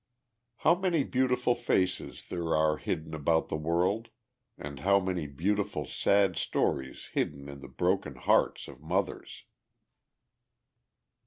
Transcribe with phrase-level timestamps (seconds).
[0.57, 4.07] How many beautiful faces there are hidden about the world,
[4.57, 9.43] and how many beautiful sad stories hidden in the broken hearts of mothers!